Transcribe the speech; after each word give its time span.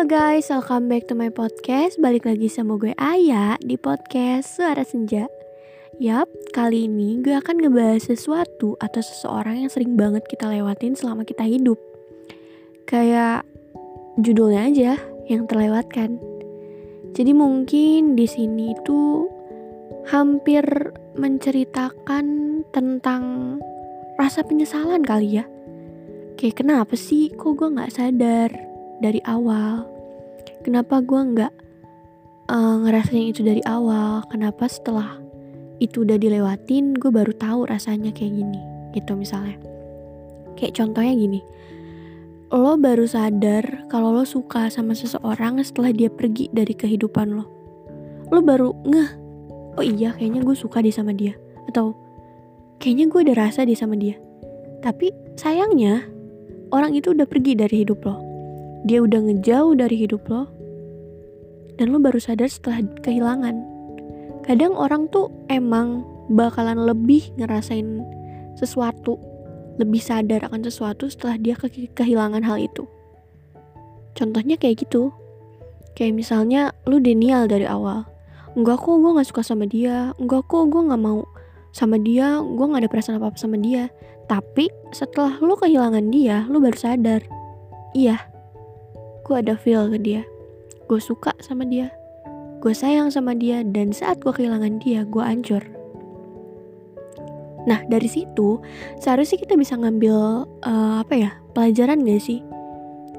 Halo 0.00 0.16
guys, 0.16 0.48
welcome 0.48 0.88
back 0.88 1.12
to 1.12 1.12
my 1.12 1.28
podcast. 1.28 2.00
Balik 2.00 2.24
lagi 2.24 2.48
sama 2.48 2.80
gue 2.80 2.96
Aya 2.96 3.60
di 3.60 3.76
podcast 3.76 4.56
Suara 4.56 4.80
Senja. 4.80 5.28
Yap, 6.00 6.24
kali 6.56 6.88
ini 6.88 7.20
gue 7.20 7.36
akan 7.36 7.60
ngebahas 7.60 8.08
sesuatu 8.08 8.80
atau 8.80 9.04
seseorang 9.04 9.60
yang 9.60 9.68
sering 9.68 10.00
banget 10.00 10.24
kita 10.24 10.48
lewatin 10.48 10.96
selama 10.96 11.28
kita 11.28 11.44
hidup. 11.44 11.76
Kayak 12.88 13.44
judulnya 14.16 14.72
aja 14.72 14.92
yang 15.28 15.44
terlewatkan. 15.44 16.16
Jadi 17.12 17.36
mungkin 17.36 18.16
di 18.16 18.24
sini 18.24 18.72
itu 18.72 19.28
hampir 20.08 20.64
menceritakan 21.20 22.24
tentang 22.72 23.22
rasa 24.16 24.48
penyesalan 24.48 25.04
kali 25.04 25.44
ya. 25.44 25.44
Kayak 26.40 26.64
kenapa 26.64 26.96
sih 26.96 27.28
kok 27.36 27.52
gue 27.52 27.68
gak 27.68 27.92
sadar 27.92 28.48
dari 29.04 29.20
awal 29.28 29.89
kenapa 30.62 31.00
gue 31.00 31.20
nggak 31.20 31.52
uh, 32.50 32.76
ngerasain 32.84 33.32
itu 33.32 33.40
dari 33.44 33.60
awal? 33.64 34.24
Kenapa 34.28 34.68
setelah 34.68 35.18
itu 35.80 36.04
udah 36.04 36.20
dilewatin 36.20 36.92
gue 36.96 37.08
baru 37.08 37.32
tahu 37.36 37.64
rasanya 37.66 38.12
kayak 38.12 38.36
gini 38.36 38.60
gitu 38.92 39.16
misalnya. 39.16 39.56
Kayak 40.54 40.76
contohnya 40.76 41.14
gini 41.16 41.40
lo 42.50 42.74
baru 42.74 43.06
sadar 43.06 43.86
kalau 43.86 44.10
lo 44.10 44.26
suka 44.26 44.66
sama 44.74 44.90
seseorang 44.90 45.62
setelah 45.62 45.94
dia 45.94 46.10
pergi 46.10 46.50
dari 46.50 46.74
kehidupan 46.74 47.38
lo. 47.38 47.46
Lo 48.34 48.42
baru 48.42 48.74
ngeh 48.82 49.10
oh 49.78 49.84
iya 49.86 50.10
kayaknya 50.18 50.42
gue 50.42 50.56
suka 50.58 50.82
deh 50.82 50.90
sama 50.90 51.14
dia 51.14 51.38
atau 51.70 51.94
kayaknya 52.82 53.06
gue 53.06 53.20
ada 53.30 53.34
rasa 53.46 53.62
deh 53.62 53.78
sama 53.78 53.94
dia. 53.94 54.18
Tapi 54.82 55.14
sayangnya 55.38 56.02
orang 56.74 56.98
itu 56.98 57.14
udah 57.14 57.28
pergi 57.30 57.54
dari 57.54 57.86
hidup 57.86 58.02
lo. 58.02 58.18
Dia 58.82 58.98
udah 59.04 59.20
ngejauh 59.30 59.78
dari 59.78 59.96
hidup 60.02 60.26
lo, 60.26 60.50
dan 61.80 61.96
lo 61.96 61.96
baru 61.96 62.20
sadar 62.20 62.52
setelah 62.52 62.84
kehilangan. 63.00 63.56
Kadang 64.44 64.76
orang 64.76 65.08
tuh 65.08 65.32
emang 65.48 66.04
bakalan 66.28 66.76
lebih 66.76 67.32
ngerasain 67.40 68.04
sesuatu, 68.52 69.16
lebih 69.80 69.96
sadar 69.96 70.44
akan 70.44 70.60
sesuatu 70.60 71.08
setelah 71.08 71.40
dia 71.40 71.56
ke 71.56 71.88
kehilangan 71.96 72.44
hal 72.44 72.60
itu. 72.60 72.84
Contohnya 74.12 74.60
kayak 74.60 74.84
gitu. 74.84 75.08
Kayak 75.96 76.20
misalnya 76.20 76.76
lu 76.84 77.00
denial 77.00 77.48
dari 77.48 77.64
awal. 77.64 78.04
Enggak 78.52 78.84
kok 78.84 79.00
gue 79.00 79.16
gak 79.16 79.28
suka 79.32 79.40
sama 79.40 79.64
dia. 79.64 80.12
Enggak 80.20 80.52
kok 80.52 80.68
gue 80.68 80.82
gak 80.84 81.00
mau 81.00 81.24
sama 81.72 81.96
dia. 81.96 82.44
Gue 82.44 82.68
gak 82.68 82.84
ada 82.84 82.90
perasaan 82.92 83.16
apa-apa 83.16 83.40
sama 83.40 83.56
dia. 83.56 83.88
Tapi 84.28 84.68
setelah 84.92 85.40
lu 85.40 85.56
kehilangan 85.56 86.12
dia, 86.12 86.44
lu 86.44 86.60
baru 86.60 86.76
sadar. 86.76 87.24
Iya, 87.96 88.20
gue 89.24 89.34
ada 89.34 89.56
feel 89.56 89.90
ke 89.90 89.98
dia 89.98 90.22
gue 90.90 90.98
suka 90.98 91.30
sama 91.38 91.62
dia. 91.62 91.94
Gue 92.58 92.74
sayang 92.74 93.14
sama 93.14 93.38
dia 93.38 93.62
dan 93.62 93.94
saat 93.94 94.18
gue 94.18 94.34
kehilangan 94.34 94.82
dia 94.82 95.06
gue 95.06 95.22
hancur. 95.22 95.62
Nah 97.70 97.86
dari 97.86 98.10
situ 98.10 98.58
seharusnya 98.98 99.38
kita 99.38 99.54
bisa 99.54 99.78
ngambil 99.78 100.50
uh, 100.66 100.98
apa 100.98 101.14
ya 101.14 101.30
pelajaran 101.54 102.02
gak 102.02 102.18
sih? 102.18 102.42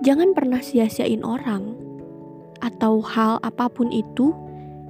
Jangan 0.03 0.35
pernah 0.35 0.59
sia-siain 0.59 1.23
orang 1.23 1.79
atau 2.59 2.99
hal 2.99 3.39
apa 3.39 3.71
pun 3.71 3.87
itu 3.87 4.35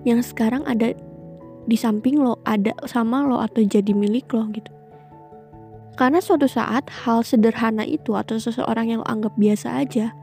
yang 0.01 0.25
sekarang 0.25 0.65
ada 0.65 0.97
di 1.69 1.77
samping 1.77 2.17
lo 2.17 2.41
ada 2.41 2.73
sama 2.89 3.21
lo 3.21 3.37
atau 3.37 3.61
jadi 3.61 3.93
milik 3.93 4.33
lo 4.33 4.49
gitu. 4.49 4.73
Karena 6.01 6.17
suatu 6.17 6.49
saat 6.49 6.89
hal 6.89 7.21
sederhana 7.21 7.85
itu 7.85 8.17
atau 8.17 8.41
seseorang 8.41 8.89
yang 8.89 9.05
lo 9.05 9.07
anggap 9.07 9.37
biasa 9.37 9.85
aja 9.85 10.17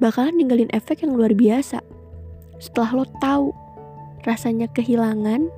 bakalan 0.00 0.34
ninggalin 0.34 0.72
efek 0.72 1.04
yang 1.04 1.14
luar 1.14 1.36
biasa. 1.36 1.84
Setelah 2.56 3.04
lo 3.04 3.04
tahu 3.20 3.52
rasanya 4.24 4.68
kehilangan, 4.72 5.48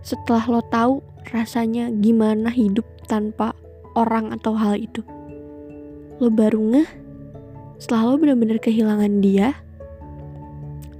setelah 0.00 0.44
lo 0.48 0.60
tahu 0.72 1.04
rasanya 1.28 1.92
gimana 2.00 2.48
hidup 2.48 2.84
tanpa 3.04 3.52
orang 3.92 4.32
atau 4.32 4.56
hal 4.56 4.80
itu. 4.80 5.04
Lo 6.18 6.32
baru 6.32 6.60
ngeh 6.72 6.88
setelah 7.78 8.10
lo 8.10 8.14
benar-benar 8.18 8.58
kehilangan 8.58 9.20
dia 9.20 9.54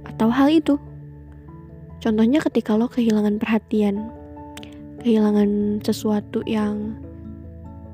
atau 0.05 0.29
hal 0.31 0.53
itu. 0.53 0.77
Contohnya 1.99 2.39
ketika 2.39 2.79
lo 2.79 2.87
kehilangan 2.87 3.41
perhatian, 3.41 4.07
kehilangan 5.03 5.83
sesuatu 5.83 6.39
yang 6.47 6.95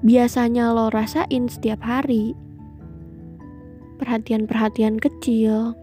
biasanya 0.05 0.69
lo 0.69 0.93
rasain 0.93 1.49
setiap 1.49 1.81
hari, 1.81 2.37
perhatian-perhatian 3.97 4.99
kecil, 4.99 5.73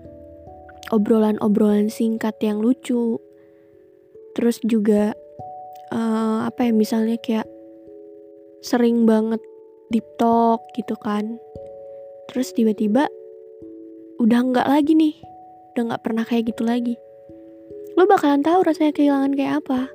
obrolan-obrolan 0.92 1.88
singkat 1.88 2.36
yang 2.44 2.60
lucu, 2.60 3.16
terus 4.36 4.60
juga 4.64 5.16
uh, 5.92 6.48
apa 6.48 6.68
ya 6.68 6.72
misalnya 6.72 7.16
kayak 7.20 7.48
sering 8.62 9.04
banget 9.08 9.40
deep 9.90 10.06
talk 10.16 10.62
gitu 10.76 10.96
kan, 11.00 11.36
terus 12.30 12.52
tiba-tiba 12.56 13.08
udah 14.20 14.40
nggak 14.40 14.68
lagi 14.68 14.92
nih, 14.94 15.14
udah 15.74 15.82
nggak 15.92 16.02
pernah 16.04 16.24
kayak 16.24 16.52
gitu 16.54 16.62
lagi. 16.62 16.94
Lo 17.98 18.08
bakalan 18.08 18.40
tahu 18.40 18.64
rasanya 18.64 18.96
kehilangan 18.96 19.36
kayak 19.36 19.60
apa. 19.64 19.92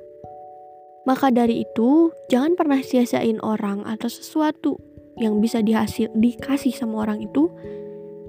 Maka 1.08 1.32
dari 1.32 1.64
itu, 1.64 2.12
jangan 2.28 2.52
pernah 2.52 2.84
sia-siain 2.84 3.40
orang 3.40 3.80
atau 3.88 4.12
sesuatu 4.12 4.76
yang 5.18 5.42
bisa 5.42 5.64
dihasil 5.64 6.12
dikasih 6.14 6.70
sama 6.70 7.08
orang 7.08 7.24
itu 7.24 7.50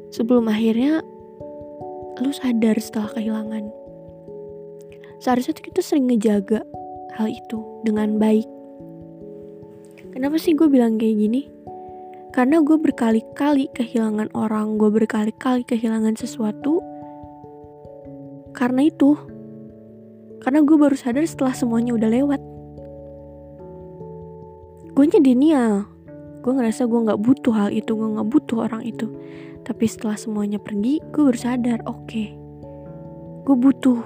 sebelum 0.09 0.49
akhirnya 0.49 1.05
lu 2.19 2.31
sadar 2.33 2.75
setelah 2.81 3.09
kehilangan. 3.15 3.63
Seharusnya 5.23 5.55
tuh 5.55 5.65
kita 5.71 5.81
sering 5.83 6.09
ngejaga 6.09 6.63
hal 7.15 7.27
itu 7.31 7.59
dengan 7.85 8.19
baik. 8.19 8.47
Kenapa 10.15 10.35
sih 10.41 10.57
gue 10.57 10.67
bilang 10.67 10.97
kayak 10.97 11.15
gini? 11.15 11.41
Karena 12.29 12.61
gue 12.61 12.77
berkali-kali 12.77 13.73
kehilangan 13.73 14.33
orang, 14.37 14.77
gue 14.77 14.89
berkali-kali 14.89 15.65
kehilangan 15.65 16.17
sesuatu. 16.17 16.81
Karena 18.53 18.85
itu, 18.89 19.15
karena 20.43 20.65
gue 20.65 20.77
baru 20.77 20.95
sadar 20.97 21.23
setelah 21.25 21.53
semuanya 21.53 21.95
udah 21.95 22.09
lewat. 22.09 22.41
Gue 24.93 25.05
denial, 25.07 25.87
gue 26.43 26.51
ngerasa 26.51 26.83
gue 26.83 26.99
nggak 27.07 27.21
butuh 27.23 27.53
hal 27.55 27.69
itu, 27.71 27.95
gue 27.95 28.09
nggak 28.19 28.27
butuh 28.27 28.57
orang 28.67 28.83
itu 28.83 29.07
tapi 29.67 29.85
setelah 29.85 30.15
semuanya 30.15 30.57
pergi, 30.57 31.03
gue 31.11 31.21
baru 31.21 31.39
sadar, 31.39 31.79
oke, 31.85 32.07
okay, 32.07 32.33
gue 33.45 33.55
butuh. 33.55 34.01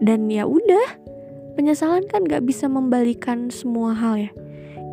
Dan 0.00 0.32
ya 0.32 0.48
udah, 0.48 0.96
penyesalan 1.60 2.08
kan 2.08 2.24
gak 2.24 2.48
bisa 2.48 2.64
membalikan 2.70 3.52
semua 3.52 3.92
hal 3.92 4.16
ya. 4.16 4.30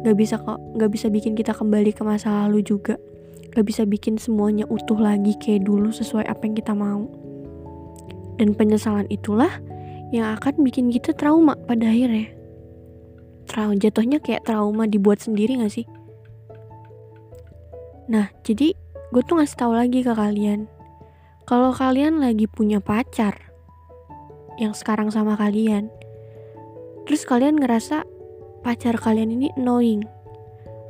Gak 0.03 0.17
bisa 0.19 0.35
kok, 0.35 0.59
gak 0.75 0.91
bisa 0.91 1.07
bikin 1.07 1.33
kita 1.33 1.55
kembali 1.55 1.95
ke 1.95 2.03
masa 2.03 2.45
lalu 2.45 2.59
juga. 2.63 2.99
Gak 3.55 3.65
bisa 3.65 3.87
bikin 3.87 4.19
semuanya 4.19 4.67
utuh 4.67 4.99
lagi 4.99 5.33
kayak 5.39 5.65
dulu 5.65 5.89
sesuai 5.89 6.27
apa 6.27 6.43
yang 6.43 6.55
kita 6.59 6.75
mau. 6.75 7.07
Dan 8.37 8.53
penyesalan 8.53 9.09
itulah 9.09 9.49
yang 10.13 10.37
akan 10.37 10.61
bikin 10.61 10.93
kita 10.93 11.15
trauma 11.15 11.57
pada 11.65 11.89
akhirnya. 11.89 12.29
Trauma 13.47 13.79
jatuhnya 13.79 14.19
kayak 14.19 14.43
trauma 14.43 14.85
dibuat 14.85 15.23
sendiri 15.23 15.57
gak 15.63 15.71
sih? 15.71 15.87
Nah, 18.07 18.31
jadi 18.47 18.71
gue 19.11 19.21
tuh 19.23 19.35
ngasih 19.39 19.59
tahu 19.59 19.75
lagi 19.75 19.99
ke 19.99 20.15
kalian. 20.15 20.71
Kalau 21.43 21.75
kalian 21.75 22.23
lagi 22.23 22.47
punya 22.47 22.79
pacar 22.79 23.35
yang 24.59 24.71
sekarang 24.71 25.11
sama 25.11 25.35
kalian, 25.35 25.91
terus 27.03 27.23
kalian 27.27 27.59
ngerasa 27.59 28.03
pacar 28.63 28.95
kalian 28.99 29.31
ini 29.35 29.47
annoying. 29.59 30.03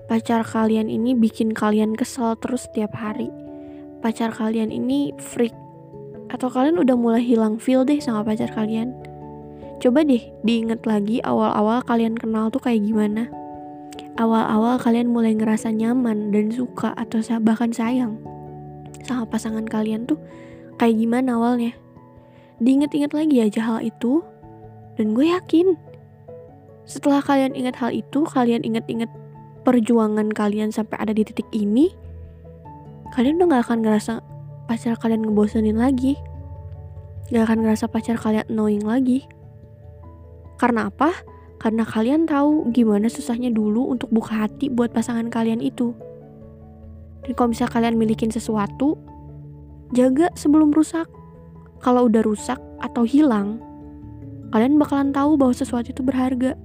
Pacar 0.05 0.45
kalian 0.45 0.87
ini 0.87 1.17
bikin 1.17 1.51
kalian 1.51 1.97
kesel 1.97 2.37
terus 2.39 2.69
setiap 2.69 2.93
hari. 2.95 3.27
Pacar 3.99 4.31
kalian 4.31 4.69
ini 4.69 5.11
freak. 5.17 5.53
Atau 6.31 6.47
kalian 6.53 6.79
udah 6.79 6.95
mulai 6.95 7.25
hilang 7.25 7.57
feel 7.57 7.83
deh 7.83 7.99
sama 7.99 8.23
pacar 8.23 8.53
kalian. 8.53 8.93
Coba 9.77 10.05
deh 10.05 10.21
diinget 10.41 10.85
lagi 10.85 11.21
awal-awal 11.21 11.85
kalian 11.85 12.17
kenal 12.17 12.49
tuh 12.49 12.61
kayak 12.61 12.81
gimana 12.81 13.29
awal-awal 14.17 14.81
kalian 14.81 15.13
mulai 15.13 15.37
ngerasa 15.37 15.69
nyaman 15.71 16.33
dan 16.33 16.49
suka 16.49 16.93
atau 16.97 17.21
bahkan 17.41 17.69
sayang 17.69 18.17
sama 19.05 19.23
pasangan 19.29 19.63
kalian 19.63 20.03
tuh 20.09 20.19
kayak 20.81 20.97
gimana 20.97 21.37
awalnya. 21.37 21.73
Diinget-inget 22.57 23.13
lagi 23.13 23.37
aja 23.39 23.61
hal 23.63 23.79
itu 23.85 24.25
dan 24.97 25.13
gue 25.13 25.29
yakin 25.29 25.77
setelah 26.87 27.19
kalian 27.19 27.51
ingat 27.51 27.75
hal 27.83 27.91
itu, 27.91 28.23
kalian 28.23 28.63
inget-inget 28.63 29.11
perjuangan 29.67 30.31
kalian 30.31 30.71
sampai 30.71 30.95
ada 31.03 31.11
di 31.11 31.27
titik 31.27 31.43
ini, 31.51 31.91
kalian 33.11 33.43
udah 33.43 33.59
gak 33.59 33.63
akan 33.67 33.79
ngerasa 33.83 34.13
pacar 34.71 34.95
kalian 34.95 35.27
ngebosenin 35.27 35.75
lagi. 35.75 36.15
Gak 37.27 37.43
akan 37.43 37.67
ngerasa 37.67 37.91
pacar 37.91 38.15
kalian 38.15 38.47
annoying 38.47 38.87
lagi. 38.87 39.27
Karena 40.55 40.87
apa? 40.87 41.11
Karena 41.57 41.81
kalian 41.81 42.29
tahu 42.29 42.69
gimana 42.69 43.09
susahnya 43.09 43.49
dulu 43.49 43.89
untuk 43.89 44.13
buka 44.13 44.45
hati 44.45 44.69
buat 44.69 44.93
pasangan 44.93 45.33
kalian 45.33 45.57
itu. 45.61 45.97
Dan 47.25 47.33
kalau 47.33 47.49
misalnya 47.51 47.73
kalian 47.73 47.95
milikin 47.97 48.29
sesuatu, 48.29 48.95
jaga 49.91 50.29
sebelum 50.37 50.69
rusak. 50.69 51.09
Kalau 51.81 52.09
udah 52.09 52.21
rusak 52.25 52.57
atau 52.81 53.05
hilang, 53.05 53.61
kalian 54.49 54.81
bakalan 54.81 55.13
tahu 55.13 55.37
bahwa 55.37 55.53
sesuatu 55.53 55.93
itu 55.93 56.01
berharga. 56.01 56.57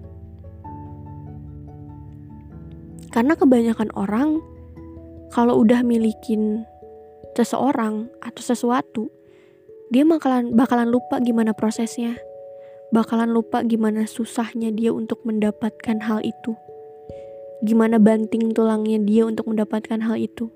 Karena 3.12 3.36
kebanyakan 3.36 3.92
orang 3.92 4.40
kalau 5.32 5.60
udah 5.60 5.84
milikin 5.84 6.64
seseorang 7.36 8.08
atau 8.24 8.42
sesuatu, 8.44 9.12
dia 9.92 10.04
bakalan 10.04 10.56
bakalan 10.56 10.88
lupa 10.88 11.20
gimana 11.20 11.52
prosesnya. 11.52 12.16
Bakalan 12.92 13.32
lupa 13.32 13.64
gimana 13.64 14.04
susahnya 14.04 14.68
dia 14.68 14.92
untuk 14.92 15.24
mendapatkan 15.24 15.96
hal 16.04 16.20
itu. 16.20 16.52
Gimana 17.64 17.96
banting 17.96 18.52
tulangnya 18.52 19.00
dia 19.00 19.24
untuk 19.24 19.48
mendapatkan 19.48 19.96
hal 20.04 20.20
itu. 20.20 20.52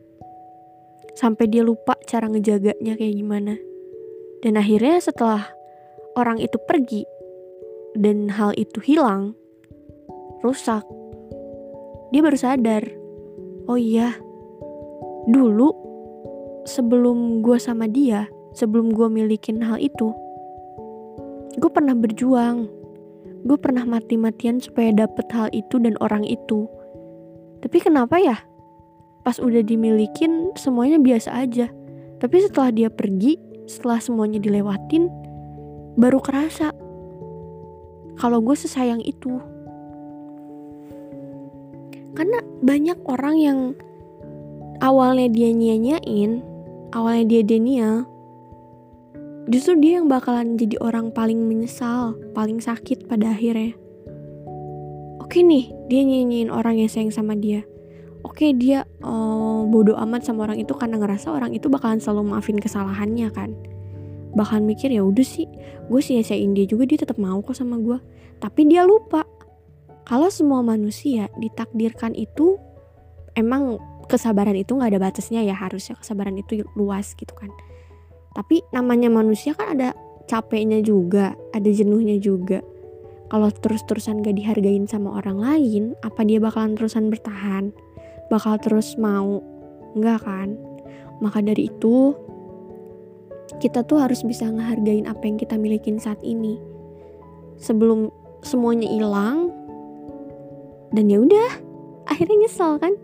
Sampai 1.17 1.49
dia 1.49 1.65
lupa 1.65 1.97
cara 2.05 2.29
ngejaganya 2.29 2.93
kayak 3.01 3.15
gimana. 3.17 3.57
Dan 4.45 4.61
akhirnya 4.61 5.01
setelah 5.01 5.49
orang 6.13 6.37
itu 6.37 6.61
pergi 6.61 7.09
dan 7.97 8.29
hal 8.29 8.53
itu 8.61 8.85
hilang, 8.85 9.33
rusak, 10.45 10.85
dia 12.13 12.21
baru 12.21 12.37
sadar, 12.37 12.85
oh 13.65 13.81
iya, 13.81 14.13
dulu 15.33 15.73
sebelum 16.69 17.41
gue 17.41 17.57
sama 17.57 17.89
dia, 17.89 18.29
sebelum 18.53 18.93
gue 18.93 19.09
milikin 19.09 19.65
hal 19.65 19.81
itu, 19.81 20.13
gue 21.57 21.71
pernah 21.73 21.97
berjuang. 21.97 22.69
Gue 23.47 23.59
pernah 23.59 23.87
mati-matian 23.87 24.59
supaya 24.59 24.91
dapet 24.93 25.27
hal 25.33 25.49
itu 25.55 25.79
dan 25.79 25.95
orang 26.03 26.27
itu. 26.27 26.69
Tapi 27.63 27.79
kenapa 27.81 28.21
ya? 28.21 28.37
Pas 29.25 29.39
udah 29.39 29.63
dimilikin 29.63 30.55
semuanya 30.59 31.01
biasa 31.01 31.33
aja. 31.33 31.71
Tapi 32.19 32.37
setelah 32.43 32.71
dia 32.73 32.89
pergi, 32.91 33.39
setelah 33.67 33.99
semuanya 34.03 34.39
dilewatin, 34.39 35.09
baru 35.97 36.21
kerasa 36.21 36.73
kalau 38.17 38.41
gue 38.41 38.57
sesayang 38.57 39.01
itu. 39.05 39.41
Karena 42.17 42.41
banyak 42.65 42.99
orang 43.05 43.37
yang 43.37 43.59
awalnya 44.81 45.29
dia 45.29 45.53
nyanyain, 45.53 46.41
awalnya 46.97 47.25
dia 47.29 47.43
denial, 47.45 48.09
justru 49.47 49.79
dia 49.79 50.03
yang 50.03 50.11
bakalan 50.11 50.59
jadi 50.59 50.79
orang 50.83 51.15
paling 51.15 51.39
menyesal, 51.47 52.19
paling 52.35 52.59
sakit 52.59 53.07
pada 53.07 53.31
akhirnya. 53.31 53.79
Oke 55.23 55.43
nih, 55.43 55.71
dia 55.91 56.03
nyanyiin 56.07 56.51
orang 56.51 56.79
yang 56.79 56.91
sayang 56.91 57.11
sama 57.15 57.35
dia. 57.35 57.67
Oke 58.27 58.51
dia 58.55 58.83
uh, 59.07 59.63
bodoh 59.67 59.95
amat 60.03 60.27
sama 60.27 60.51
orang 60.51 60.59
itu 60.59 60.75
karena 60.75 60.99
ngerasa 60.99 61.31
orang 61.31 61.55
itu 61.55 61.71
bakalan 61.71 62.03
selalu 62.03 62.35
maafin 62.35 62.59
kesalahannya 62.59 63.31
kan. 63.31 63.55
Bahkan 64.35 64.67
mikir 64.67 64.91
ya 64.91 65.07
udah 65.07 65.27
sih, 65.27 65.47
gue 65.87 66.01
sia-siain 66.03 66.55
dia 66.55 66.67
juga 66.67 66.87
dia 66.87 66.99
tetap 66.99 67.17
mau 67.17 67.39
kok 67.43 67.55
sama 67.55 67.79
gue. 67.79 67.99
Tapi 68.43 68.67
dia 68.67 68.83
lupa 68.83 69.23
kalau 70.07 70.31
semua 70.31 70.63
manusia 70.63 71.31
ditakdirkan 71.39 72.15
itu 72.15 72.59
emang 73.35 73.79
kesabaran 74.07 74.55
itu 74.55 74.75
nggak 74.79 74.95
ada 74.95 75.01
batasnya 75.03 75.43
ya 75.43 75.55
harusnya 75.59 75.99
kesabaran 75.99 76.39
itu 76.39 76.63
luas 76.79 77.13
gitu 77.19 77.35
kan 77.35 77.51
tapi 78.37 78.61
namanya 78.69 79.09
manusia 79.09 79.57
kan 79.57 79.73
ada 79.81 79.97
capeknya 80.29 80.85
juga 80.85 81.33
ada 81.57 81.71
jenuhnya 81.73 82.21
juga. 82.21 82.61
Kalau 83.27 83.51
terus-terusan 83.51 84.23
gak 84.23 84.39
dihargain 84.39 84.87
sama 84.87 85.19
orang 85.19 85.43
lain 85.43 85.83
apa 86.05 86.23
dia 86.23 86.39
bakalan 86.39 86.79
terusan 86.79 87.11
bertahan? 87.11 87.75
Bakal 88.31 88.61
terus 88.63 88.95
mau? 89.01 89.43
Enggak 89.99 90.23
kan? 90.29 90.55
Maka 91.19 91.41
dari 91.43 91.73
itu 91.73 92.15
kita 93.59 93.83
tuh 93.89 94.05
harus 94.05 94.21
bisa 94.23 94.47
ngehargain 94.47 95.09
apa 95.09 95.27
yang 95.27 95.41
kita 95.41 95.57
milikin 95.59 95.97
saat 95.99 96.21
ini. 96.23 96.61
Sebelum 97.57 98.13
semuanya 98.45 98.87
hilang 98.87 99.51
dan 100.93 101.09
ya 101.09 101.19
udah 101.19 101.51
akhirnya 102.07 102.47
nyesel 102.47 102.79
kan? 102.79 102.95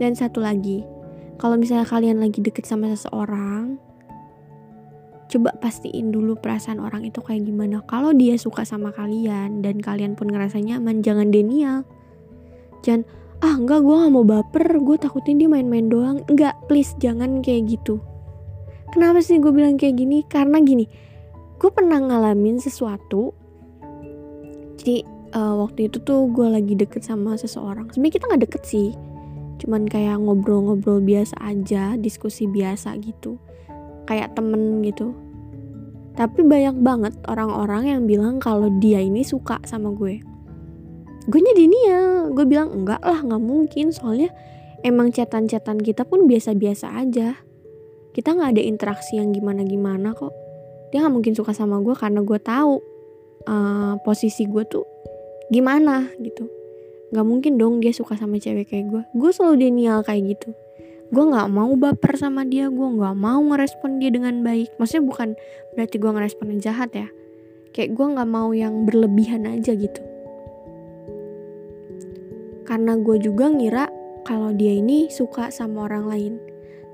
Dan 0.00 0.16
satu 0.16 0.40
lagi 0.40 0.86
kalau 1.36 1.58
misalnya 1.58 1.84
kalian 1.84 2.22
lagi 2.22 2.40
deket 2.40 2.64
sama 2.64 2.88
seseorang 2.94 3.76
coba 5.34 5.50
pastiin 5.58 6.14
dulu 6.14 6.38
perasaan 6.38 6.78
orang 6.78 7.02
itu 7.02 7.18
kayak 7.18 7.42
gimana. 7.42 7.82
Kalau 7.90 8.14
dia 8.14 8.38
suka 8.38 8.62
sama 8.62 8.94
kalian 8.94 9.66
dan 9.66 9.82
kalian 9.82 10.14
pun 10.14 10.30
ngerasa 10.30 10.62
nyaman 10.62 11.02
jangan 11.02 11.34
denial. 11.34 11.82
Jangan 12.86 13.02
ah 13.42 13.58
enggak 13.58 13.82
gue 13.82 13.94
gak 13.98 14.12
mau 14.14 14.22
baper 14.22 14.78
gue 14.78 14.96
takutin 14.96 15.42
dia 15.42 15.50
main-main 15.50 15.90
doang. 15.90 16.22
Enggak 16.30 16.54
please 16.70 16.94
jangan 17.02 17.42
kayak 17.42 17.66
gitu. 17.66 17.98
Kenapa 18.94 19.18
sih 19.18 19.42
gue 19.42 19.50
bilang 19.50 19.74
kayak 19.74 19.98
gini? 19.98 20.22
Karena 20.22 20.62
gini 20.62 20.86
gue 21.58 21.70
pernah 21.74 21.98
ngalamin 21.98 22.62
sesuatu. 22.62 23.34
Jadi 24.78 25.02
uh, 25.34 25.66
waktu 25.66 25.90
itu 25.90 25.98
tuh 25.98 26.30
gue 26.30 26.46
lagi 26.46 26.78
deket 26.78 27.02
sama 27.02 27.34
seseorang. 27.34 27.90
Sebenarnya 27.90 28.14
kita 28.22 28.24
nggak 28.30 28.42
deket 28.46 28.62
sih 28.62 28.90
cuman 29.54 29.86
kayak 29.86 30.18
ngobrol-ngobrol 30.18 30.98
biasa 30.98 31.38
aja 31.42 31.98
diskusi 31.98 32.46
biasa 32.46 32.94
gitu. 33.02 33.34
Kayak 34.06 34.38
temen 34.38 34.78
gitu 34.86 35.23
tapi 36.14 36.46
banyak 36.46 36.78
banget 36.78 37.14
orang-orang 37.26 37.90
yang 37.90 38.02
bilang 38.06 38.38
kalau 38.38 38.70
dia 38.78 39.02
ini 39.02 39.26
suka 39.26 39.58
sama 39.66 39.90
gue. 39.90 40.22
Gue 41.26 41.40
nya 41.42 41.52
ya 41.56 42.02
gue 42.30 42.44
bilang 42.46 42.70
enggak 42.70 43.02
lah 43.02 43.18
nggak 43.18 43.42
mungkin. 43.42 43.90
Soalnya 43.90 44.30
emang 44.86 45.10
cetan-cetan 45.10 45.82
kita 45.82 46.06
pun 46.06 46.30
biasa-biasa 46.30 46.94
aja. 46.94 47.34
Kita 48.14 48.30
nggak 48.30 48.50
ada 48.54 48.62
interaksi 48.62 49.18
yang 49.18 49.34
gimana-gimana 49.34 50.14
kok. 50.14 50.30
Dia 50.94 51.02
nggak 51.02 51.14
mungkin 51.14 51.34
suka 51.34 51.50
sama 51.50 51.82
gue 51.82 51.98
karena 51.98 52.22
gue 52.22 52.38
tahu 52.38 52.78
uh, 53.50 53.98
posisi 54.06 54.46
gue 54.46 54.62
tuh 54.70 54.86
gimana 55.50 56.14
gitu. 56.22 56.46
Nggak 57.10 57.26
mungkin 57.26 57.52
dong 57.58 57.82
dia 57.82 57.90
suka 57.90 58.14
sama 58.14 58.38
cewek 58.38 58.70
kayak 58.70 58.86
gue. 58.86 59.02
Gue 59.18 59.30
selalu 59.34 59.66
denial 59.66 60.06
kayak 60.06 60.38
gitu 60.38 60.54
gue 61.14 61.24
nggak 61.30 61.48
mau 61.54 61.70
baper 61.78 62.18
sama 62.18 62.42
dia 62.42 62.66
gue 62.66 62.88
nggak 62.98 63.14
mau 63.14 63.38
ngerespon 63.38 64.02
dia 64.02 64.10
dengan 64.10 64.42
baik. 64.42 64.74
Maksudnya 64.82 65.04
bukan 65.06 65.28
berarti 65.78 65.96
gue 66.02 66.10
ngerespon 66.10 66.46
yang 66.50 66.60
jahat 66.60 66.90
ya. 66.90 67.08
Kayak 67.70 67.94
gue 67.94 68.06
nggak 68.18 68.30
mau 68.30 68.50
yang 68.50 68.82
berlebihan 68.82 69.46
aja 69.46 69.70
gitu. 69.78 70.02
Karena 72.66 72.98
gue 72.98 73.16
juga 73.22 73.46
ngira 73.46 73.86
kalau 74.26 74.50
dia 74.56 74.74
ini 74.74 75.12
suka 75.12 75.52
sama 75.54 75.86
orang 75.86 76.04
lain 76.08 76.34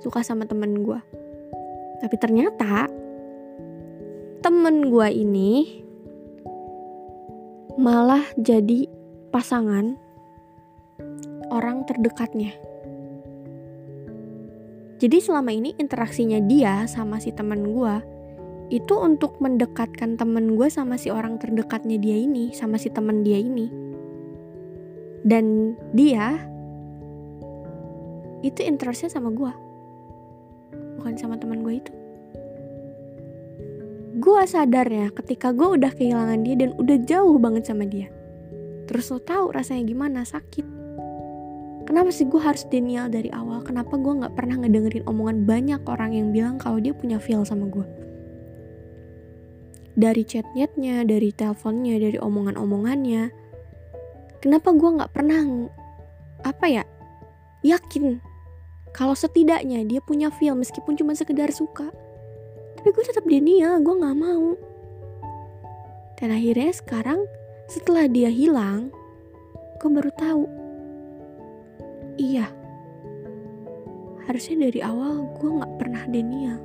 suka 0.02 0.24
sama 0.24 0.48
temen 0.48 0.82
gue 0.82 0.98
tapi 2.00 2.16
ternyata 2.16 2.88
temen 4.40 4.88
gue 4.88 5.08
ini 5.12 5.84
malah 7.76 8.24
jadi 8.40 8.88
pasangan 9.30 9.94
orang 11.52 11.84
terdekatnya. 11.84 12.56
Jadi 15.00 15.16
selama 15.16 15.48
ini 15.48 15.72
interaksinya 15.80 16.44
dia 16.44 16.84
sama 16.84 17.16
si 17.24 17.32
temen 17.32 17.72
gue 17.72 18.20
itu 18.68 18.94
untuk 19.00 19.40
mendekatkan 19.40 20.20
temen 20.20 20.54
gue 20.60 20.68
sama 20.68 21.00
si 21.00 21.08
orang 21.08 21.40
terdekatnya 21.40 21.96
dia 21.96 22.20
ini, 22.20 22.52
sama 22.52 22.76
si 22.76 22.92
temen 22.92 23.24
dia 23.24 23.40
ini. 23.40 23.66
Dan 25.24 25.74
dia 25.96 26.36
itu 28.44 28.60
interestnya 28.60 29.08
sama 29.08 29.32
gue, 29.32 29.52
bukan 31.00 31.16
sama 31.16 31.40
temen 31.40 31.64
gue 31.64 31.80
itu. 31.80 31.92
Gue 34.20 34.44
sadar 34.44 34.84
ya 34.84 35.08
ketika 35.16 35.50
gue 35.56 35.80
udah 35.80 35.96
kehilangan 35.96 36.44
dia 36.44 36.60
dan 36.60 36.76
udah 36.76 37.00
jauh 37.08 37.40
banget 37.40 37.72
sama 37.72 37.88
dia. 37.88 38.12
Terus 38.84 39.08
lo 39.10 39.18
tahu 39.18 39.50
rasanya 39.50 39.82
gimana? 39.88 40.28
Sakit 40.28 40.66
kenapa 41.90 42.14
sih 42.14 42.30
gue 42.30 42.38
harus 42.38 42.62
denial 42.70 43.10
dari 43.10 43.34
awal? 43.34 43.66
Kenapa 43.66 43.98
gue 43.98 44.22
nggak 44.22 44.38
pernah 44.38 44.62
ngedengerin 44.62 45.02
omongan 45.10 45.42
banyak 45.42 45.82
orang 45.90 46.14
yang 46.14 46.30
bilang 46.30 46.54
kalau 46.62 46.78
dia 46.78 46.94
punya 46.94 47.18
feel 47.18 47.42
sama 47.42 47.66
gue 47.66 47.82
dari 49.98 50.22
chatnya 50.24 51.04
dari 51.04 51.34
teleponnya 51.34 51.98
dari 51.98 52.16
omongan-omongannya. 52.16 53.28
Kenapa 54.40 54.72
gue 54.72 54.90
nggak 54.96 55.12
pernah 55.12 55.68
apa 56.40 56.66
ya 56.72 56.84
yakin 57.60 58.16
kalau 58.96 59.12
setidaknya 59.12 59.84
dia 59.84 60.00
punya 60.00 60.32
feel 60.32 60.56
meskipun 60.56 60.96
cuma 60.96 61.12
sekedar 61.12 61.52
suka? 61.52 61.92
Tapi 62.80 62.88
gue 62.96 63.04
tetap 63.04 63.28
denial 63.28 63.82
gue 63.84 63.94
nggak 64.00 64.16
mau. 64.16 64.56
Dan 66.16 66.32
akhirnya 66.32 66.72
sekarang 66.72 67.20
setelah 67.68 68.08
dia 68.08 68.32
hilang 68.32 68.92
gue 69.80 69.88
baru 69.88 70.12
tahu 70.16 70.59
iya. 72.20 72.46
Harusnya 74.28 74.68
dari 74.68 74.80
awal 74.84 75.24
gue 75.40 75.48
nggak 75.48 75.74
pernah 75.80 76.04
denial. 76.06 76.60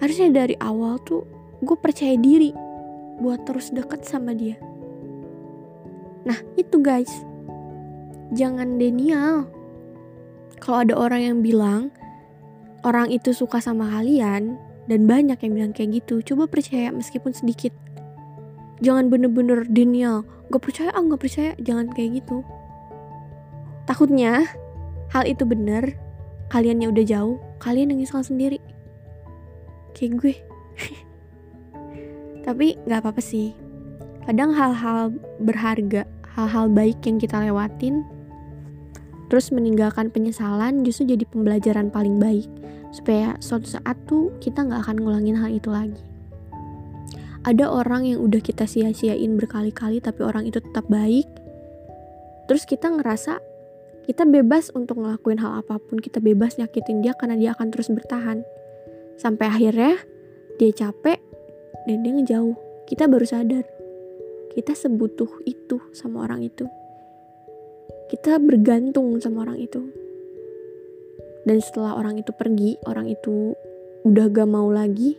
Harusnya 0.00 0.32
dari 0.32 0.56
awal 0.58 0.98
tuh 1.04 1.22
gue 1.62 1.76
percaya 1.78 2.16
diri 2.16 2.50
buat 3.20 3.44
terus 3.44 3.70
deket 3.70 4.02
sama 4.08 4.32
dia. 4.32 4.56
Nah 6.24 6.40
itu 6.56 6.80
guys. 6.80 7.12
Jangan 8.32 8.80
denial. 8.80 9.44
Kalau 10.56 10.88
ada 10.88 10.94
orang 10.96 11.20
yang 11.20 11.38
bilang 11.44 11.92
orang 12.82 13.12
itu 13.12 13.36
suka 13.36 13.60
sama 13.60 13.92
kalian 13.92 14.56
dan 14.88 15.06
banyak 15.06 15.36
yang 15.38 15.52
bilang 15.52 15.72
kayak 15.76 16.02
gitu 16.02 16.24
coba 16.34 16.48
percaya 16.48 16.90
meskipun 16.90 17.36
sedikit. 17.36 17.70
Jangan 18.82 19.12
bener-bener 19.12 19.62
denial. 19.68 20.26
Gak 20.50 20.64
percaya 20.64 20.90
ah 20.90 21.04
gak 21.06 21.22
percaya. 21.22 21.52
Jangan 21.62 21.92
kayak 21.94 22.24
gitu 22.24 22.42
takutnya 23.84 24.46
hal 25.12 25.24
itu 25.28 25.44
bener 25.44 25.96
kaliannya 26.52 26.92
udah 26.92 27.04
jauh 27.04 27.36
kalian 27.62 27.94
yang 27.94 28.04
nyesal 28.04 28.20
sendiri. 28.20 28.58
Kayak 29.96 30.12
gue. 30.20 30.34
Tapi 32.46 32.66
nggak 32.84 33.00
apa-apa 33.00 33.22
sih. 33.22 33.54
Kadang 34.28 34.54
hal-hal 34.54 35.14
berharga 35.42 36.04
hal-hal 36.32 36.72
baik 36.72 37.04
yang 37.04 37.20
kita 37.20 37.44
lewatin 37.44 38.06
terus 39.28 39.48
meninggalkan 39.48 40.12
penyesalan 40.12 40.84
justru 40.84 41.16
jadi 41.16 41.24
pembelajaran 41.24 41.88
paling 41.88 42.20
baik. 42.20 42.48
Supaya 42.92 43.40
suatu 43.40 43.64
saat 43.64 43.96
tuh 44.04 44.36
kita 44.44 44.68
nggak 44.68 44.84
akan 44.84 44.96
ngulangin 45.00 45.40
hal 45.40 45.48
itu 45.48 45.72
lagi. 45.72 45.96
Ada 47.42 47.66
orang 47.66 48.06
yang 48.06 48.20
udah 48.22 48.38
kita 48.38 48.68
sia-siain 48.68 49.34
berkali-kali 49.34 50.04
tapi 50.04 50.20
orang 50.20 50.44
itu 50.44 50.60
tetap 50.60 50.84
baik. 50.92 51.26
Terus 52.46 52.68
kita 52.68 52.92
ngerasa 52.92 53.40
kita 54.02 54.26
bebas 54.26 54.74
untuk 54.74 54.98
ngelakuin 54.98 55.38
hal 55.38 55.62
apa 55.62 55.78
pun 55.78 56.02
kita 56.02 56.18
bebas 56.18 56.58
nyakitin 56.58 57.02
dia 57.02 57.14
karena 57.14 57.38
dia 57.38 57.50
akan 57.54 57.70
terus 57.70 57.86
bertahan. 57.88 58.42
Sampai 59.16 59.46
akhirnya 59.46 59.94
dia 60.58 60.70
capek 60.74 61.22
dan 61.86 62.02
dia 62.02 62.12
ngejauh. 62.18 62.56
Kita 62.86 63.06
baru 63.06 63.24
sadar 63.24 63.64
kita 64.52 64.76
sebutuh 64.76 65.48
itu 65.48 65.80
sama 65.96 66.28
orang 66.28 66.44
itu. 66.44 66.68
Kita 68.12 68.36
bergantung 68.36 69.16
sama 69.16 69.48
orang 69.48 69.64
itu. 69.64 69.80
Dan 71.48 71.58
setelah 71.64 71.96
orang 71.96 72.20
itu 72.20 72.30
pergi 72.36 72.76
orang 72.84 73.08
itu 73.08 73.56
udah 74.04 74.28
gak 74.28 74.48
mau 74.52 74.68
lagi. 74.68 75.16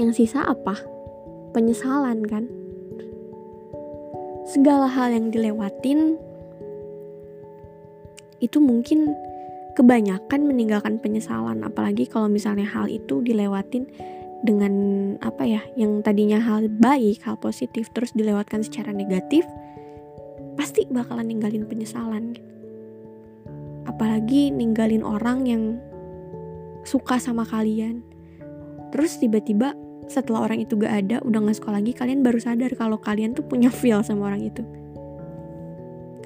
Yang 0.00 0.24
sisa 0.24 0.48
apa? 0.48 0.80
Penyesalan 1.52 2.24
kan? 2.24 2.48
Segala 4.48 4.88
hal 4.88 5.12
yang 5.12 5.28
dilewatin 5.28 6.16
itu 8.40 8.58
mungkin 8.58 9.12
kebanyakan 9.78 10.44
meninggalkan 10.44 10.98
penyesalan 10.98 11.62
apalagi 11.62 12.04
kalau 12.10 12.26
misalnya 12.26 12.66
hal 12.66 12.90
itu 12.90 13.22
dilewatin 13.22 13.86
dengan 14.40 14.72
apa 15.20 15.44
ya 15.44 15.62
yang 15.76 16.00
tadinya 16.00 16.40
hal 16.40 16.66
baik 16.68 17.22
hal 17.22 17.36
positif 17.36 17.92
terus 17.92 18.10
dilewatkan 18.16 18.64
secara 18.64 18.90
negatif 18.90 19.44
pasti 20.60 20.84
bakalan 20.92 21.24
ninggalin 21.24 21.64
penyesalan. 21.64 22.36
Apalagi 23.88 24.52
ninggalin 24.52 25.00
orang 25.00 25.48
yang 25.48 25.62
suka 26.84 27.16
sama 27.16 27.48
kalian. 27.48 28.04
Terus 28.92 29.16
tiba-tiba 29.16 29.72
setelah 30.04 30.44
orang 30.44 30.60
itu 30.60 30.76
gak 30.76 31.06
ada, 31.06 31.16
udah 31.24 31.48
gak 31.48 31.56
suka 31.64 31.72
lagi, 31.72 31.96
kalian 31.96 32.20
baru 32.20 32.36
sadar 32.42 32.76
kalau 32.76 33.00
kalian 33.00 33.32
tuh 33.32 33.46
punya 33.46 33.72
feel 33.72 34.04
sama 34.04 34.28
orang 34.28 34.52
itu. 34.52 34.60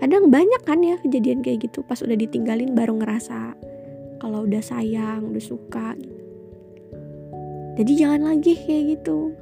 Kadang 0.04 0.28
banyak 0.28 0.68
kan 0.68 0.84
ya 0.84 1.00
kejadian 1.00 1.40
kayak 1.40 1.64
gitu, 1.64 1.80
pas 1.80 1.96
udah 2.04 2.12
ditinggalin 2.12 2.76
baru 2.76 3.00
ngerasa 3.00 3.56
kalau 4.20 4.44
udah 4.44 4.60
sayang, 4.60 5.32
udah 5.32 5.40
suka 5.40 5.96
gitu. 5.96 6.24
Jadi 7.80 7.92
jangan 7.96 8.28
lagi 8.28 8.52
kayak 8.52 9.00
gitu. 9.00 9.32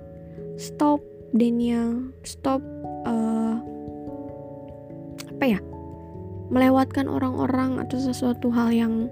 Stop 0.54 1.02
Daniel, 1.34 2.14
stop 2.22 2.62
uh, 3.02 3.58
apa 5.34 5.58
ya 5.58 5.60
melewatkan 6.52 7.10
orang-orang 7.10 7.82
atau 7.82 7.98
sesuatu 7.98 8.54
hal 8.54 8.70
yang 8.70 9.10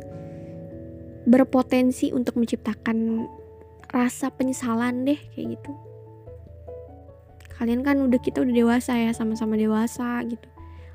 berpotensi 1.27 2.15
untuk 2.15 2.39
menciptakan 2.39 3.27
rasa 3.91 4.31
penyesalan 4.31 5.03
deh 5.03 5.19
kayak 5.35 5.59
gitu 5.59 5.73
kalian 7.59 7.83
kan 7.83 7.97
udah 8.01 8.21
kita 8.21 8.41
udah 8.45 8.55
dewasa 8.55 8.95
ya 8.95 9.11
sama-sama 9.11 9.59
dewasa 9.59 10.23
gitu 10.29 10.50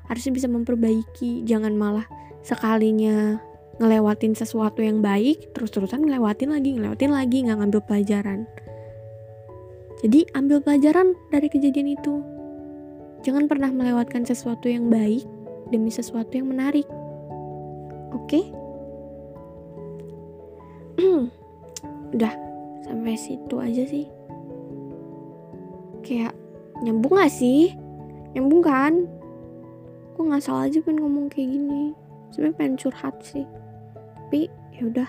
harusnya 0.06 0.32
bisa 0.34 0.48
memperbaiki 0.50 1.46
jangan 1.46 1.74
malah 1.74 2.06
sekalinya 2.42 3.38
ngelewatin 3.82 4.32
sesuatu 4.32 4.80
yang 4.80 5.04
baik 5.04 5.52
terus-terusan 5.52 6.06
ngelewatin 6.06 6.54
lagi 6.54 6.74
ngelewatin 6.78 7.12
lagi 7.12 7.38
nggak 7.44 7.58
ngambil 7.60 7.80
pelajaran 7.84 8.48
jadi 10.00 10.28
ambil 10.36 10.62
pelajaran 10.64 11.16
dari 11.32 11.48
kejadian 11.50 11.96
itu 11.96 12.36
Jangan 13.26 13.50
pernah 13.50 13.74
melewatkan 13.74 14.22
sesuatu 14.22 14.70
yang 14.70 14.86
baik 14.86 15.26
demi 15.74 15.90
sesuatu 15.90 16.30
yang 16.30 16.46
menarik. 16.46 16.86
Oke? 18.14 18.38
Okay? 18.38 18.44
Udah, 22.14 22.34
sampai 22.86 23.18
situ 23.18 23.58
aja 23.58 23.82
sih. 23.82 24.06
Kayak 26.06 26.38
nyambung 26.86 27.18
gak 27.18 27.34
sih? 27.34 27.74
Nyambung 28.38 28.62
kan? 28.62 29.10
Gue 30.16 30.24
nggak 30.24 30.40
salah 30.40 30.64
aja 30.64 30.80
pengen 30.80 31.04
ngomong 31.04 31.28
kayak 31.28 31.52
gini. 31.52 31.92
Sebenernya 32.32 32.56
pengen 32.56 32.74
curhat 32.80 33.14
sih. 33.20 33.44
Tapi 34.26 34.48
ya 34.72 34.82
udah. 34.88 35.08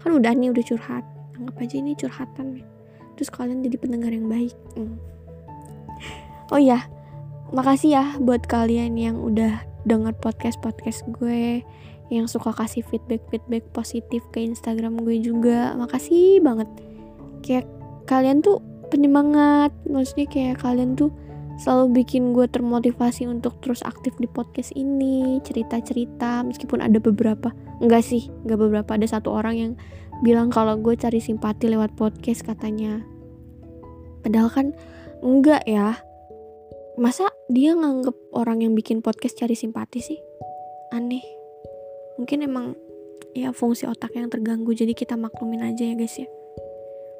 Kan 0.00 0.16
udah 0.16 0.32
nih 0.32 0.48
udah 0.48 0.64
curhat. 0.64 1.04
Anggap 1.36 1.60
aja 1.60 1.76
ini 1.76 1.92
curhatan. 1.92 2.64
Terus 3.20 3.28
kalian 3.28 3.60
jadi 3.60 3.76
pendengar 3.76 4.10
yang 4.10 4.26
baik. 4.26 4.56
Hmm. 4.74 4.96
Oh 6.48 6.56
iya, 6.56 6.88
makasih 7.52 7.92
ya 7.92 8.04
buat 8.16 8.48
kalian 8.48 8.96
yang 8.96 9.20
udah 9.20 9.60
denger 9.84 10.16
podcast 10.20 10.60
podcast 10.60 11.04
gue 11.20 11.64
yang 12.08 12.24
suka 12.28 12.52
kasih 12.56 12.84
feedback 12.88 13.20
feedback 13.28 13.64
positif 13.72 14.24
ke 14.32 14.44
Instagram 14.44 15.00
gue 15.00 15.20
juga 15.20 15.76
makasih 15.76 16.40
banget 16.40 16.68
kayak 17.44 17.68
kalian 18.08 18.40
tuh 18.40 18.64
penyemangat 18.88 19.72
maksudnya 19.84 20.28
kayak 20.28 20.56
kalian 20.60 20.96
tuh 20.96 21.12
selalu 21.58 22.02
bikin 22.02 22.30
gue 22.32 22.46
termotivasi 22.46 23.26
untuk 23.26 23.58
terus 23.58 23.82
aktif 23.82 24.14
di 24.22 24.30
podcast 24.30 24.70
ini 24.78 25.42
cerita-cerita 25.42 26.46
meskipun 26.46 26.78
ada 26.78 27.02
beberapa 27.02 27.50
enggak 27.82 28.06
sih 28.06 28.30
enggak 28.46 28.58
beberapa 28.62 28.90
ada 28.94 29.06
satu 29.10 29.34
orang 29.34 29.54
yang 29.58 29.72
bilang 30.22 30.50
kalau 30.50 30.78
gue 30.78 30.94
cari 30.98 31.18
simpati 31.22 31.70
lewat 31.70 31.94
podcast 31.94 32.42
katanya. 32.46 33.02
Padahal 34.22 34.50
kan 34.50 34.66
enggak 35.22 35.62
ya. 35.66 35.98
Masa 36.98 37.30
dia 37.46 37.78
nganggep 37.78 38.34
orang 38.34 38.66
yang 38.66 38.74
bikin 38.74 38.98
podcast 38.98 39.38
cari 39.38 39.54
simpati 39.54 40.02
sih? 40.02 40.18
Aneh. 40.90 41.22
Mungkin 42.18 42.42
emang 42.42 42.74
ya 43.38 43.54
fungsi 43.54 43.86
otak 43.86 44.18
yang 44.18 44.26
terganggu 44.26 44.74
jadi 44.74 44.90
kita 44.98 45.14
maklumin 45.14 45.62
aja 45.62 45.86
ya 45.86 45.94
guys 45.94 46.18
ya 46.18 46.26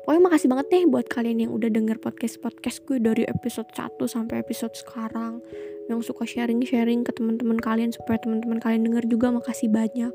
pokoknya 0.08 0.24
makasih 0.24 0.48
banget 0.48 0.66
deh 0.72 0.84
buat 0.88 1.04
kalian 1.04 1.44
yang 1.44 1.52
udah 1.52 1.68
denger 1.68 2.00
podcast-podcast 2.00 2.80
gue 2.88 2.96
dari 2.96 3.28
episode 3.28 3.68
1 3.76 4.00
sampai 4.08 4.40
episode 4.40 4.72
sekarang 4.72 5.44
yang 5.92 6.00
suka 6.00 6.24
sharing-sharing 6.24 7.04
ke 7.04 7.12
teman-teman 7.12 7.60
kalian 7.60 7.92
supaya 7.92 8.16
teman-teman 8.16 8.56
kalian 8.56 8.88
denger 8.88 9.04
juga 9.04 9.36
makasih 9.36 9.68
banyak 9.68 10.08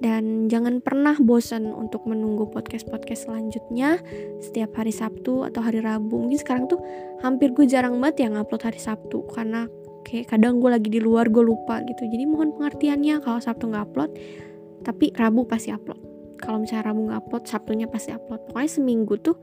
dan 0.00 0.48
jangan 0.48 0.80
pernah 0.80 1.12
bosan 1.20 1.68
untuk 1.76 2.08
menunggu 2.08 2.48
podcast-podcast 2.48 3.28
selanjutnya 3.28 4.00
setiap 4.40 4.72
hari 4.80 4.96
Sabtu 4.96 5.44
atau 5.44 5.60
hari 5.60 5.84
Rabu. 5.84 6.16
Mungkin 6.16 6.40
sekarang 6.40 6.64
tuh 6.72 6.80
hampir 7.20 7.52
gue 7.52 7.68
jarang 7.68 8.00
banget 8.00 8.24
yang 8.24 8.40
upload 8.40 8.64
hari 8.64 8.80
Sabtu 8.80 9.28
karena 9.28 9.68
kayak 10.08 10.32
kadang 10.32 10.56
gue 10.56 10.72
lagi 10.72 10.88
di 10.88 11.04
luar 11.04 11.28
gue 11.28 11.44
lupa 11.44 11.84
gitu. 11.84 12.08
Jadi 12.08 12.24
mohon 12.24 12.56
pengertiannya 12.56 13.20
kalau 13.20 13.44
Sabtu 13.44 13.68
nggak 13.68 13.92
upload, 13.92 14.16
tapi 14.88 15.12
Rabu 15.12 15.44
pasti 15.44 15.68
upload. 15.68 16.09
Kalau 16.40 16.64
misalnya 16.64 16.90
Rabu 16.90 17.06
nggak 17.06 17.20
upload, 17.22 17.44
Sabtunya 17.46 17.86
pasti 17.86 18.16
upload. 18.16 18.48
Pokoknya 18.48 18.70
seminggu 18.72 19.14
tuh 19.20 19.36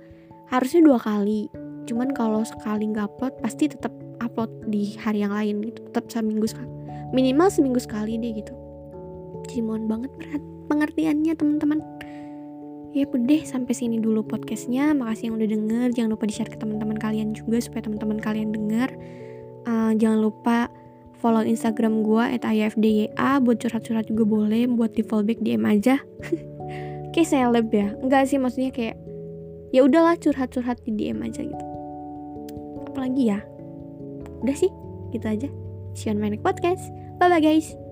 harusnya 0.50 0.82
dua 0.82 0.98
kali. 0.98 1.48
Cuman 1.86 2.12
kalau 2.12 2.42
sekali 2.44 2.89
nggak 2.89 3.06
upload, 3.16 3.34
pasti 3.39 3.70
tetap 3.70 3.94
upload 4.20 4.50
di 4.68 4.98
hari 4.98 5.22
yang 5.22 5.32
lain 5.32 5.62
gitu. 5.62 5.80
Tetap 5.94 6.10
seminggu 6.10 6.50
sekali. 6.50 6.68
Minimal 7.13 7.48
seminggu 7.48 7.80
sekali 7.80 8.20
deh 8.20 8.34
gitu 8.36 8.68
jadi 9.48 9.63
mohon 9.63 9.88
banget 9.88 10.12
berat 10.20 10.44
pengertiannya 10.68 11.34
teman-teman 11.34 11.80
ya 12.92 13.08
udah 13.08 13.42
sampai 13.46 13.74
sini 13.74 14.01
dulu 14.01 14.25
podcastnya 14.25 14.92
makasih 14.92 15.32
yang 15.32 15.36
udah 15.39 15.50
denger 15.50 15.88
jangan 15.96 16.10
lupa 16.13 16.25
di 16.27 16.34
share 16.36 16.51
ke 16.51 16.58
teman-teman 16.60 16.98
kalian 17.00 17.32
juga 17.32 17.62
supaya 17.63 17.86
teman-teman 17.88 18.20
kalian 18.20 18.50
denger 18.51 18.89
uh, 19.70 19.92
jangan 19.96 20.20
lupa 20.20 20.68
follow 21.18 21.42
instagram 21.42 22.06
gue 22.06 22.24
at 22.38 22.46
buat 23.42 23.58
curhat-curhat 23.58 24.06
juga 24.10 24.24
boleh 24.27 24.70
buat 24.70 24.94
di 24.94 25.01
fallback 25.01 25.42
DM 25.42 25.63
aja 25.66 25.98
kayak 27.17 27.33
seleb 27.33 27.67
ya. 27.74 27.97
Enggak 27.97 28.29
sih 28.29 28.38
maksudnya 28.38 28.69
kayak 28.69 28.95
ya 29.74 29.81
udahlah 29.81 30.13
curhat-curhat 30.21 30.77
di 30.86 30.93
DM 30.93 31.25
aja 31.25 31.41
gitu. 31.41 31.65
Apalagi 32.93 33.33
ya? 33.33 33.41
Udah 34.45 34.53
sih 34.53 34.69
gitu 35.09 35.25
aja. 35.25 35.50
See 35.97 36.07
you 36.07 36.13
on 36.13 36.21
my 36.21 36.29
next 36.29 36.45
podcast. 36.45 36.93
Bye 37.17 37.33
bye 37.33 37.41
guys 37.41 37.87